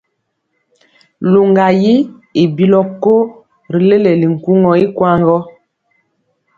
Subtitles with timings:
[1.31, 1.93] Luŋga yi
[2.41, 3.13] i bilɔ ko
[3.71, 5.37] ri leleli nkuŋɔ ikwaŋ gɔ.